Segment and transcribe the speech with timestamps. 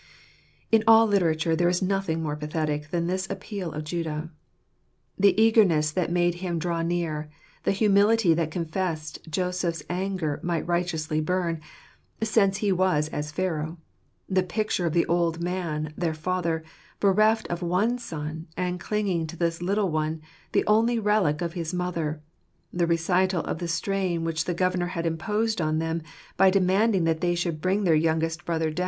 [0.71, 4.31] In all literature, there is nothing more pathetic than this appeal of Judah.
[5.15, 7.29] The eagerness that made him draw near;
[7.65, 11.61] the humility that confessed Joseph's anger might righteously burn,
[12.23, 13.77] since he was as Pharaoh;
[14.27, 16.63] the picture of the old man, their father,
[16.99, 20.19] bereft of one son, and clinging to this little one,
[20.51, 22.23] the only relict of his mother;
[22.73, 26.01] the recital of the strain which the governor had imposed on them,
[26.37, 28.79] by demanding that they should bring their youngest brother <©ur jUtaate.